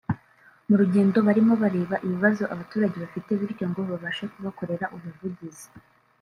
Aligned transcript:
mu 0.67 0.75
rugendo 0.81 1.17
barimo 1.27 1.53
bareba 1.63 1.95
ibibazo 2.05 2.43
abaturage 2.53 2.95
bafite 3.03 3.29
bityo 3.39 3.65
ngo 3.69 3.81
babashe 3.91 4.25
kubakorera 4.33 4.85
ubuvugizi 4.95 5.67